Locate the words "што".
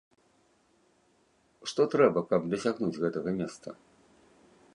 1.73-1.81